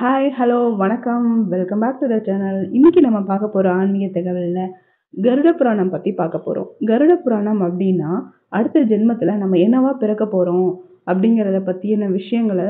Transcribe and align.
Hi, 0.00 0.26
hello, 0.38 0.76
வணக்கம். 0.76 1.24
Welcome 1.48 1.78
back 1.78 1.98
to 1.98 2.06
the 2.08 2.16
channel. 2.18 2.58
இன்றைக்கி 2.72 3.00
நம்ம 3.00 3.20
பார்க்க 3.20 3.46
போகிற 3.46 3.72
ஆன்மீக 3.72 4.06
தகவலில் 4.16 4.68
கருட 5.14 5.48
புராணம் 5.52 5.90
பற்றி 5.90 6.10
பார்க்க 6.12 6.38
போகிறோம் 6.38 6.68
கருட 6.86 7.12
புராணம் 7.14 7.60
அப்படின்னா 7.62 8.10
அடுத்த 8.48 8.84
ஜென்மத்தில் 8.84 9.32
நம்ம 9.36 9.56
என்னவா 9.56 9.90
பிறக்க 9.98 10.26
போகிறோம் 10.26 10.68
அப்படிங்கிறத 11.06 11.60
பற்றியான 11.60 12.10
விஷயங்கள 12.10 12.60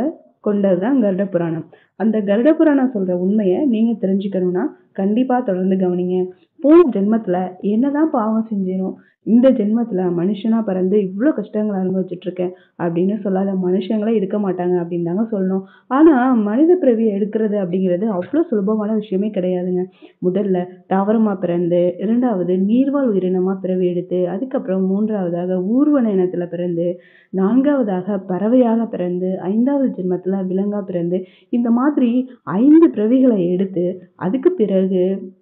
கொண்டது 0.40 0.78
தான் 0.80 1.02
கருட 1.02 1.24
புராணம். 1.24 1.66
அந்த 1.96 2.18
கருட 2.18 2.52
புராணம் 2.52 2.90
சொல்கிற 2.90 3.18
உண்மையை 3.18 3.66
நீங்கள் 3.66 4.00
தெரிஞ்சுக்கணும்னா, 4.04 4.64
கண்டிப்பாக 4.92 5.42
தொடர்ந்து 5.42 5.76
கவனிங்க. 5.76 6.18
போன 6.60 6.78
ஜென்மத்தில் 6.92 7.52
என்னதான் 7.60 8.10
பாவம் 8.10 8.48
செஞ்சேனோ, 8.50 8.92
இந்த 9.22 9.50
ஜென்மத்தில் 9.50 10.02
மனுஷனாக 10.18 10.62
பிறந்து 10.62 10.96
இவ்வளோ 10.98 11.32
கஷ்டங்களை 11.32 11.80
அனுபவிச்சுட்டு 11.80 12.26
இருக்கேன் 12.28 13.18
சொல்லாத 13.22 13.52
மனுஷங்களே 13.52 14.12
இருக்க 14.14 14.38
மாட்டாங்க 14.38 14.74
அப்படின்னு 14.82 15.02
தாங்க 15.02 15.24
சொல்லணும். 15.32 15.62
ஆனால் 15.86 16.36
மனித 16.36 16.78
பிறவியை 16.80 17.20
எடுக்கிறது 17.20 17.56
அப்படிங்கிறது 17.62 18.06
அவ்வளோ 18.08 18.42
சுலபமான 18.42 18.94
விஷயமே 18.94 19.28
கிடையாதுங்க. 19.28 19.84
முதல்ல 20.26 20.66
தாவரமாக 20.86 21.36
பிறந்து, 21.38 21.94
இரண்டாவது 21.98 22.56
நீர்வாழ் 22.56 23.10
உயிரினமாக 23.10 23.56
பிறவி 23.60 23.86
எடுத்து, 23.86 24.28
அதுக்கப்புறம் 24.28 24.86
மூன்றாவதாக 24.86 25.54
ஊர்வன 25.54 26.12
இனத்தில் 26.12 26.48
பிறந்து, 26.48 27.00
நான்காவதாக 27.30 28.18
பறவையாக 28.18 28.86
பிறந்து, 28.86 29.38
ஐந்தாவது 29.40 29.92
ஜென்மத்தில் 29.96 30.46
விலங்காக 30.46 30.84
பிறந்து, 30.84 31.24
இந்த 31.50 31.70
மாதிரி 31.70 32.30
ஐந்து 32.42 32.88
பிறவிகளை 32.88 33.50
எடுத்து, 33.50 34.02
அதுக்கு 34.16 34.52
பிறகு 34.52 35.36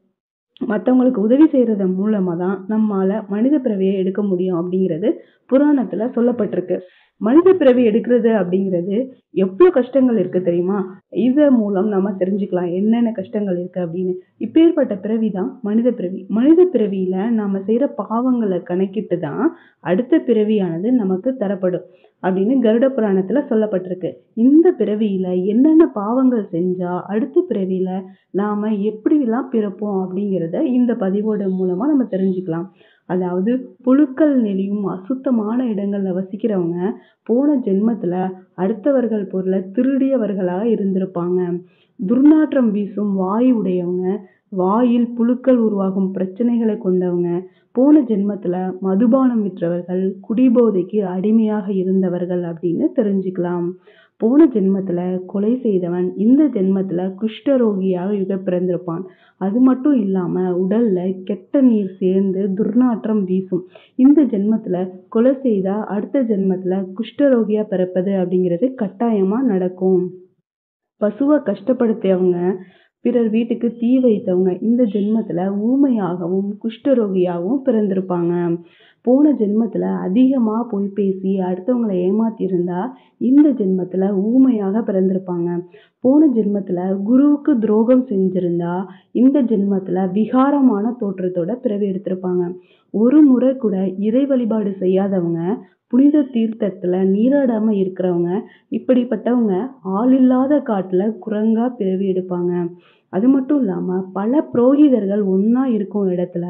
மற்றவங்களுக்கு 0.61 1.25
உதவி 1.27 1.47
செய்கிறது 1.55 1.87
மூலமாக 1.97 2.37
தான் 2.43 2.59
நம்மால் 2.73 3.17
மனித 3.35 3.57
பிறவியை 3.65 3.95
எடுக்க 4.03 4.21
முடியும் 4.31 4.61
அப்படிங்கிறது 4.61 5.09
புராணத்தில் 5.51 6.15
சொல்லப்பட்டிருக்கு. 6.17 6.77
மனித 7.21 7.49
பிறவி 7.61 7.83
எடுக்கிறது 7.89 8.31
அப்படிங்கிறது 8.39 8.97
எவ்வளோ 9.45 9.69
கஷ்டங்கள் 9.77 10.19
இருக்கு 10.23 10.41
தெரியுமா? 10.49 10.79
இதன் 11.27 11.57
மூலம் 11.61 11.89
நம்ம 11.95 12.13
தெரிஞ்சுக்கலாம் 12.21 12.71
என்னென்ன 12.79 13.13
கஷ்டங்கள் 13.19 13.59
இருக்கு 13.61 13.81
அப்படின்னு 13.85 14.13
இப்பேற்பட்ட 14.47 14.95
பிறவி 15.05 15.29
தான் 15.31 15.51
மனித 15.69 15.89
பிறவி. 15.99 16.21
மனித 16.39 16.61
பிறவியில 16.75 17.17
நாம 17.39 17.61
செய்கிற 17.69 17.87
பாவங்களை 18.01 18.59
கணக்கிட்டு 18.71 19.19
தான் 19.19 19.45
அடுத்த 19.91 20.21
பிறவியானது 20.29 20.91
நமக்கு 21.03 21.33
தரப்படும் 21.43 21.87
அப்படின்னு 22.23 22.55
கருட 22.67 22.87
புராணத்துல 22.97 23.41
சொல்லப்பட்டிருக்கு. 23.51 24.11
இந்த 24.45 24.67
பிறவியில 24.79 25.27
என்னென்ன 25.53 25.87
பாவங்கள் 25.99 26.45
செஞ்சா 26.55 26.93
அடுத்த 27.15 27.47
பிறவியில 27.51 27.91
நாம 28.41 28.71
எப்படிலாம் 28.91 29.51
பிறப்போம் 29.55 29.99
அப்படிங்கிறது 30.05 30.46
அப்படிங்கிறத 30.47 30.73
இந்த 30.73 30.93
பதிவோட 30.95 31.49
மூலமாக 31.51 31.91
நம்ம 31.93 32.05
தெரிஞ்சுக்கலாம். 32.11 32.67
அதாவது 33.07 33.51
புழுக்கள் 33.83 34.43
நெளியும் 34.43 34.85
அசுத்தமான 34.85 35.59
இடங்கள்ல 35.65 36.13
வசிக்கிறவங்க, 36.21 36.79
போன 37.23 37.61
ஜென்மத்துல 37.65 38.15
அடுத்தவர்கள் 38.57 39.29
பொருளை 39.29 39.61
திருடியவர்களாக 39.73 40.65
இருந்திருப்பாங்க. 40.75 41.41
துர்நாற்றம் 42.09 42.71
வீசும் 42.71 43.13
வாய் 43.15 43.55
உடையவங்க, 43.55 44.17
வாயில் 44.49 45.09
புழுக்கள் 45.09 45.57
உருவாகும் 45.57 46.11
பிரச்சனைகளை 46.15 46.75
கொண்டவங்க, 46.79 47.45
போன 47.73 48.01
ஜென்மத்துல 48.01 48.57
மதுபானம் 48.81 49.43
விற்றவர்கள், 49.43 50.17
குடிபோதைக்கு 50.27 51.01
அடிமையாக 51.01 51.73
இருந்தவர்கள் 51.73 52.43
அப்படின்னு 52.43 52.87
தெரிஞ்சுக்கலாம். 52.97 53.67
போன 54.21 54.47
ஜென்மத்துல 54.47 55.01
கொலை 55.27 55.51
செய்தவன், 55.63 56.07
இந்த 56.17 56.43
ஜென்மத்துல 56.55 57.01
குஷ்டரோகியாக 57.21 58.37
பிறந்திருப்பான். 58.47 59.03
அது 59.41 59.59
மட்டும் 59.61 59.97
இல்லாம 60.01 60.45
உடல்ல 60.63 60.99
கெட்ட 61.25 61.61
நீர் 61.61 61.91
சேர்ந்து 61.99 62.43
துர்நாற்றம் 62.59 63.23
வீசும். 63.25 63.65
இந்த 63.97 64.25
ஜென்மத்துல 64.25 64.77
கொலை 65.09 65.35
செய்தா 65.43 65.77
அடுத்த 65.87 66.23
ஜென்மத்துல 66.23 66.79
குஷ்டரோகியா 66.99 67.65
பிறப்பது 67.69 68.13
அப்படிங்கிறது 68.13 68.69
கட்டாயமா 68.83 69.41
நடக்கும். 69.43 70.05
பசுவை 71.01 71.39
கஷ்டப்படுத்தியவங்க, 71.49 72.39
பிறர் 73.07 73.31
வீட்டுக்கு 73.31 73.69
தீ 73.79 73.91
வைத்தவங்க 73.99 74.63
இந்த 74.63 74.83
ஜென்மத்துல 74.85 75.41
ஊமையாகவும், 75.67 76.49
குஷ்டரோகியாகவும் 76.63 77.61
பிறந்திருப்பாங்க. 77.65 78.35
போன 79.03 79.33
ஜென்மத்துல 79.39 79.85
அதிகமா 79.99 80.67
பொய் 80.71 80.91
பேசி 80.95 81.39
அடுத்தவங்களை 81.39 81.97
ஏமாத்தியிருந்தா, 82.07 82.81
இந்த 83.19 83.49
ஜென்மத்துல 83.51 84.11
ஊமையாக 84.15 84.81
பிறந்திருப்பாங்க. 84.81 85.61
போன 86.01 86.27
ஜென்மத்துல 86.35 87.03
குருவுக்கு 87.03 87.59
துரோகம் 87.59 88.05
செஞ்சிருந்தா, 88.07 88.75
இந்த 89.13 89.43
ஜென்மத்துல 89.43 90.09
விகாரமான 90.13 90.95
தோற்றத்தோட 91.01 91.55
பிறவி 91.55 91.91
எடுத்திருப்பாங்க. 91.91 92.45
ஒரு 92.91 93.23
முறை 93.23 93.57
கூட 93.57 93.77
இறை 93.99 94.27
வழிபாடு 94.27 94.73
செய்யாதவங்க, 94.81 95.41
புனித 95.93 96.23
தீர்த்தத்தில் 96.33 96.97
நீராடாமல் 97.11 97.79
இருக்கிறவங்க, 97.83 98.31
இப்படிப்பட்டவங்க 98.73 99.55
ஆள் 99.97 100.13
இல்லாத 100.13 100.55
காட்டில் 100.63 101.15
குரங்காக 101.27 101.69
பிறவி 101.77 102.07
எடுப்பாங்க. 102.13 102.53
அது 103.13 103.27
மட்டும் 103.29 103.61
இல்லாமல் 103.61 104.07
பல 104.13 104.41
புரோகிதர்கள் 104.53 105.23
ஒன்றா 105.27 105.65
இருக்கும் 105.69 106.09
இடத்துல, 106.09 106.47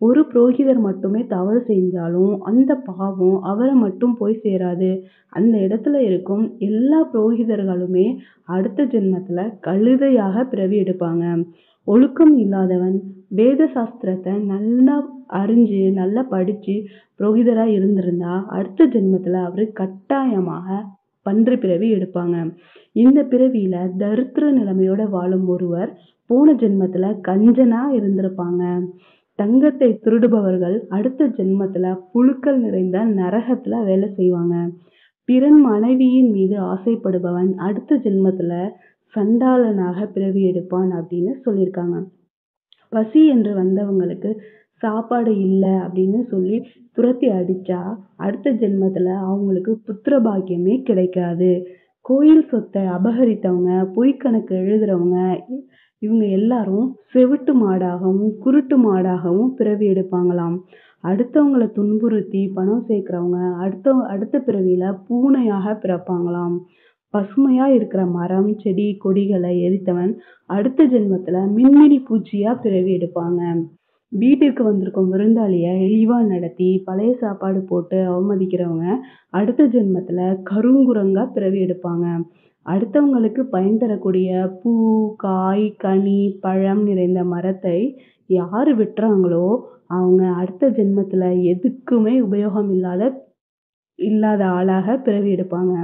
ஒரு 0.00 0.20
புரோகிதர் 0.32 0.80
மட்டுமே 0.80 1.20
தவறு 1.26 1.60
செஞ்சாலும் 1.68 2.32
அந்த 2.42 2.72
பாவம் 2.88 3.36
அவரை 3.42 3.74
மட்டும் 3.76 4.14
போய் 4.16 4.42
சேராது. 4.44 4.90
அந்த 5.32 5.54
இடத்துல 5.58 6.00
இருக்கும் 6.02 6.44
எல்லா 6.68 7.00
புரோகிதர்களுமே 7.12 8.06
அடுத்த 8.48 8.88
ஜென்மத்தில் 8.94 9.52
கழுதையாக 9.60 10.44
பிறவி 10.44 10.78
எடுப்பாங்க. 10.82 11.24
ஒழுக்கம் 11.84 12.36
இல்லாதவன், 12.36 13.02
வேத 13.28 13.64
சாஸ்திரத்தை 13.74 14.44
நல்லா 14.44 15.12
அறிஞ்சு, 15.28 15.92
நல்லா 15.92 16.22
படிச்சு 16.22 16.84
புரோகிதராக 17.18 17.66
இருந்திருந்தா, 17.66 18.44
அடுத்த 18.48 18.86
ஜென்மத்தில் 18.86 19.44
அவர் 19.44 19.72
கட்டாயமாக 19.72 20.84
பன்றி 21.22 21.56
பிறவி 21.56 21.92
எடுப்பாங்க. 21.92 22.54
இந்த 22.92 23.22
பிறவியில 23.22 23.90
தரித்திர 23.98 24.52
நிலைமையோட 24.52 25.08
வாழும் 25.08 25.48
ஒருவர், 25.48 25.98
போன 26.26 26.54
ஜென்மத்துல 26.54 27.18
கஞ்சனா 27.28 27.82
இருந்திருப்பாங்க. 27.92 28.86
தங்கத்தை 29.34 29.98
திருடுபவர்கள் 30.04 30.80
அடுத்த 30.88 31.28
ஜென்மத்துல 31.28 31.98
புழுக்கள் 32.12 32.58
நிறைந்த 32.58 32.98
நரகத்துல 33.04 33.84
வேலை 33.84 34.08
செய்வாங்க. 34.08 34.70
பிறன் 35.24 35.60
மனைவியின் 35.60 36.30
மீது 36.30 36.56
ஆசைப்படுபவன் 36.60 37.54
அடுத்த 37.54 37.96
ஜென்மத்துல 37.96 38.70
சண்டாளனாக 39.16 40.06
பிறவி 40.12 40.42
எடுப்பான் 40.42 40.90
அப்படின்னு 40.92 41.32
சொல்லியிருக்காங்க. 41.44 41.96
பசி 42.88 43.26
என்று 43.26 43.50
வந்தவங்களுக்கு 43.54 44.30
சாப்பாடு 44.82 45.38
இல்லை 45.38 45.70
அப்படின்னு 45.70 46.20
சொல்லி 46.30 46.56
துரத்தி 46.92 47.28
அடிச்சா, 47.28 47.80
அடுத்த 48.16 48.52
ஜென்மத்துல 48.52 49.08
அவங்களுக்கு 49.16 49.72
புத்திர 49.86 50.14
பாக்கியமே 50.20 50.82
கிடைக்காது. 50.82 51.50
கோயில் 52.00 52.48
சொத்தை 52.48 52.82
அபகரித்தவங்க, 52.82 53.92
பொய் 53.94 54.16
கணக்கு 54.16 54.54
எழுதுறவங்க, 54.54 55.40
இவங்க 55.98 56.24
எல்லாரும் 56.26 56.96
செவிட்டு 57.12 57.52
மாடாகவும், 57.54 58.32
குருட்டு 58.38 58.76
மாடாகவும் 58.78 59.48
பிறவி 59.48 59.86
எடுப்பாங்களாம். 59.86 60.56
அடுத்தவங்கள 61.04 61.64
துன்புறுத்தி 61.72 62.50
பணம் 62.54 62.84
சேர்க்கிறவங்க, 62.88 63.38
அடுத்த 63.56 63.94
அடுத்த 64.08 64.42
பிறவியில 64.46 64.94
பூனையாக 65.08 65.74
பிறப்பாங்களாம். 65.84 66.56
பசுமையா 67.12 67.66
இருக்கிற 67.66 68.06
மரம், 68.06 68.58
செடி, 68.58 68.96
கொடிகளை 68.96 69.54
எரித்தவன், 69.62 70.14
அடுத்த 70.46 70.86
ஜென்மத்துல 70.86 71.36
மின்மினி 71.56 71.98
பூச்சியா 72.08 72.60
பிறவி 72.60 72.96
எடுப்பாங்க. 72.96 73.66
வீட்டிற்கு 74.08 74.64
வந்திருக்கும் 74.64 75.12
விருந்தாளிய 75.12 75.66
இழிவா 75.80 76.26
நடத்தி, 76.26 76.82
பழைய 76.84 77.14
சாப்பாடு 77.14 77.60
போட்டு 77.60 77.96
அவமதிக்கிறவங்க, 77.96 78.96
அடுத்த 79.30 79.66
ஜென்மத்துல 79.66 80.38
கருங்குரங்கா 80.50 81.32
பிறவி 81.32 81.58
எடுப்பாங்க. 81.58 82.24
அடுத்தவங்களுக்கு 82.66 83.40
பயன் 83.40 83.78
தரக்கூடிய 83.78 84.50
பூ, 84.62 85.14
காய், 85.16 85.74
கனி, 85.76 86.38
பழம் 86.40 86.82
நிறைந்த 86.82 87.24
மரத்தை 87.24 88.00
யார் 88.26 88.78
வெட்டுறாங்களோ, 88.78 89.60
அவங்க 89.86 90.28
அடுத்த 90.28 90.70
ஜென்மத்துல 90.70 91.24
எதுக்குமே 91.52 92.14
உபயோகம் 92.30 92.70
இல்லாத 92.70 93.30
இல்லாத 93.94 94.46
ஆளாக 94.46 94.96
பிறவி 94.96 95.34
எடுப்பாங்க. 95.34 95.74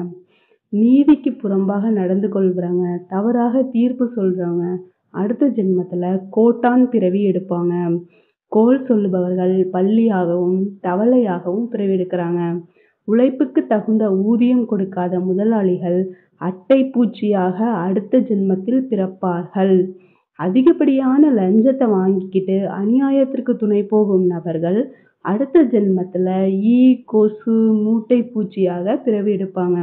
நீதிக்கு 0.72 1.30
புறம்பாக 1.42 1.90
நடந்து 1.90 2.28
கொள்கிறாங்க 2.28 2.84
தவறாக 3.12 3.62
தீர்ப்பு 3.74 4.06
சொல்றவங்க, 4.16 4.64
அடுத்த 5.14 5.44
ஜென்மத்தில் 5.56 6.08
கோட்டான் 6.37 6.84
பிறவி 6.88 7.20
எடுப்பாங்க. 7.31 7.75
கோல் 8.52 8.81
சொல்லுபவர்கள் 8.88 9.54
பள்ளியாகவும் 9.75 10.58
தவளையாகவும் 10.87 11.69
பிறவியெடுக்கிறாங்க 11.72 12.43
உழைப்புக்கு 13.08 13.60
தகுந்த 13.66 14.04
ஊதியம் 14.31 14.64
கொடுக்காத 14.66 15.14
முதலாளிகள், 15.28 15.98
அட்டை 16.40 16.81
பூச்சியாக 16.94 17.58
அடுத்த 17.87 18.20
ஜென்மத்தில் 18.28 18.82
பிறப்பார்கள். 18.90 19.76
அதிகப்படியான 20.38 21.31
லஞ்சத்தை 21.38 21.87
வாங்கிக்கிட்டு 21.94 22.56
அநியாயத்திற்கு 22.81 23.52
துணை 23.56 23.81
போகும் 23.93 24.26
நபர்கள், 24.34 24.81
அடுத்த 25.25 25.62
ஜென்மத்தில் 25.65 26.29
ஈ, 26.73 26.79
கொசு, 27.05 27.56
மூட்டை 27.82 28.19
பூச்சியாக 28.23 28.97
பிறவி 28.97 29.32
எடுப்பாங்க. 29.37 29.79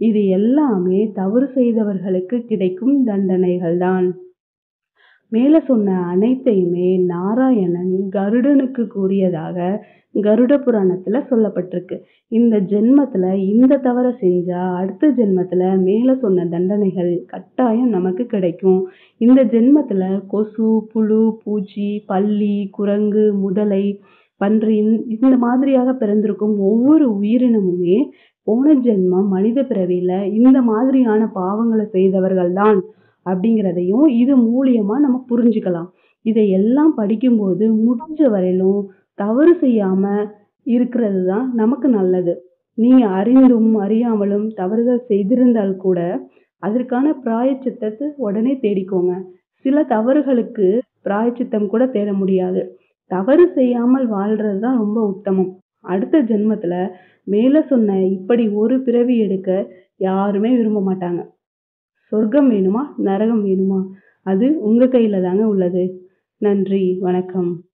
இது 0.00 0.20
எல்லாமே 0.28 1.00
தவறு 1.12 1.46
செய்தவர்களுக்கு 1.54 2.38
கிடைக்கும் 2.44 3.04
தண்டனைகள் 3.04 3.76
தான். 3.78 4.06
மேலே 5.32 5.58
சொன்ன 5.60 5.94
அனைத்தையுமே 6.06 6.88
நாராயணன் 7.06 7.94
கருடனுக்கு 8.10 8.86
கூறியதாக 8.86 9.56
கருட 10.14 10.52
புராணத்துல 10.56 11.16
சொல்லப்பட்டிருக்கு 11.30 11.96
இந்த 12.32 12.56
ஜென்மத்துல 12.70 13.32
இந்த 13.46 13.78
தவறை 13.78 14.12
செஞ்சா 14.20 14.60
அடுத்த 14.74 15.10
ஜென்மத்துல 15.10 15.62
மேலே 15.78 16.14
சொன்ன 16.20 16.46
தண்டனைகள் 16.46 17.12
கட்டாயம் 17.26 17.88
நமக்கு 17.88 18.26
கிடைக்கும் 18.26 18.80
இந்த 19.20 19.42
ஜென்மத்துல 19.44 20.04
கொசு 20.26 20.68
புழு 20.92 21.20
பூச்சி 21.44 21.88
பல்லி 22.06 22.56
குரங்கு 22.70 23.32
முதலை 23.34 23.84
பன்றி 24.40 24.74
இந்த 25.14 25.34
மாதிரியாக 25.44 25.90
பிறந்திருக்கும் 26.02 26.54
ஒவ்வொரு 26.70 27.06
உயிரினமுமே 27.20 27.98
போன 28.46 28.74
ஜென்மம் 28.86 29.28
மனித 29.34 29.58
பிறவியில 29.70 30.12
இந்த 30.38 30.58
மாதிரியான 30.70 31.22
பாவங்களை 31.38 31.86
செய்தவர்கள் 31.96 32.52
தான் 32.60 32.80
அப்படிங்கிறதையும் 33.26 34.06
இது 34.22 34.34
மூலியமா 34.48 34.96
நம்ம 35.04 35.16
புரிஞ்சுக்கலாம். 35.30 35.88
இதை 36.24 36.44
எல்லாம் 36.58 36.92
படிக்கும்போது 36.94 37.64
முடிஞ்ச 37.86 38.20
வரையிலும் 38.34 38.80
தவறு 39.18 39.52
செய்யாம 39.62 40.04
இருக்கிறது 40.66 41.20
தான் 41.30 41.46
நமக்கு 41.54 41.88
நல்லது. 41.88 42.34
நீங்க 42.78 43.02
அறிந்தும் 43.18 43.70
அறியாமலும் 43.84 44.46
தவறுகள் 44.60 45.06
செய்திருந்தால் 45.10 45.74
கூட 45.84 45.98
அதற்கான 46.62 47.06
பிராயச்சித்தத்தை 47.24 48.06
உடனே 48.26 48.52
தேடிக்கோங்க. 48.64 49.12
சில 49.64 49.82
தவறுகளுக்கு 49.94 50.66
பிராயச்சித்தம் 51.02 51.68
கூட 51.72 51.82
தேட 51.96 52.10
முடியாது. 52.12 52.62
தவறு 53.06 53.52
செய்யாமல் 53.52 54.10
வாழ்றது 54.10 54.58
தான் 54.58 54.76
ரொம்ப 54.76 55.06
உத்தமம். 55.06 55.58
அடுத்த 55.80 56.22
ஜென்மத்தில் 56.22 56.90
மேலே 57.24 57.62
சொன்ன 57.62 58.06
இப்படி 58.06 58.48
ஒரு 58.48 58.80
பிறவி 58.80 59.18
எடுக்க 59.18 59.72
யாருமே 59.96 60.56
விரும்ப 60.56 60.94
மாட்டாங்க. 60.94 61.26
சொர்க்கம் 62.12 62.50
வேணுமா? 62.50 62.82
நரகம் 62.96 63.46
வேணுமா? 63.46 63.84
அது 64.22 64.60
உங்கள் 64.60 64.88
கையில் 64.88 65.22
தாங்க 65.22 65.46
உள்ளது. 65.46 66.08
நன்றி 66.36 66.98
வணக்கம். 67.00 67.65